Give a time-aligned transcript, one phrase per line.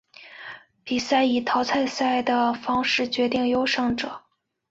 [0.83, 2.23] 比赛以淘汰赛
[2.59, 4.23] 方式决定优胜者。